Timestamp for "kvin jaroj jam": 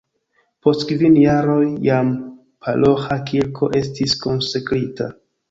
0.91-2.09